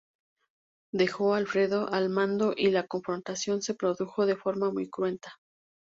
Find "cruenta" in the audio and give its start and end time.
4.89-5.37